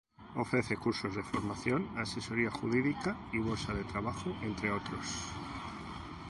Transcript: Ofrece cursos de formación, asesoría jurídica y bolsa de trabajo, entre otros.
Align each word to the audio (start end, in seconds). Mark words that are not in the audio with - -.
Ofrece 0.35 0.77
cursos 0.77 1.13
de 1.13 1.21
formación, 1.21 1.87
asesoría 1.95 2.49
jurídica 2.49 3.15
y 3.31 3.37
bolsa 3.37 3.71
de 3.75 3.83
trabajo, 3.83 4.35
entre 4.41 4.71
otros. 4.71 5.05